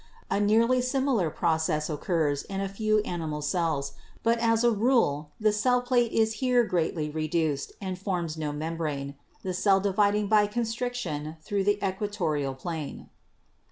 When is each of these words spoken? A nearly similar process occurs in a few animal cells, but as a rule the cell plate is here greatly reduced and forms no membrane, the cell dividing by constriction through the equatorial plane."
A 0.31 0.39
nearly 0.39 0.81
similar 0.81 1.29
process 1.29 1.87
occurs 1.87 2.41
in 2.41 2.59
a 2.59 2.67
few 2.67 3.01
animal 3.01 3.39
cells, 3.43 3.93
but 4.23 4.39
as 4.39 4.63
a 4.63 4.71
rule 4.71 5.29
the 5.39 5.53
cell 5.53 5.79
plate 5.79 6.11
is 6.11 6.33
here 6.41 6.63
greatly 6.63 7.07
reduced 7.11 7.73
and 7.79 7.99
forms 7.99 8.35
no 8.35 8.51
membrane, 8.51 9.13
the 9.43 9.53
cell 9.53 9.79
dividing 9.79 10.25
by 10.27 10.47
constriction 10.47 11.37
through 11.43 11.65
the 11.65 11.77
equatorial 11.87 12.55
plane." 12.55 13.11